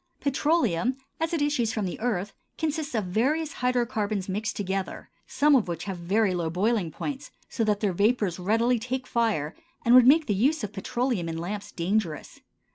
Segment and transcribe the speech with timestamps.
[0.19, 5.67] Petroleum as it issues from the earth consists of various hydrocarbons mixed together, some of
[5.67, 9.53] which have very low boiling points, so that their vapors readily take fire
[9.85, 12.39] and would make the use of petroleum in lamps dangerous.